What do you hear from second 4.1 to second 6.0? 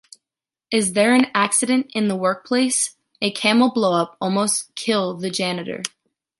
almost kill the janitor.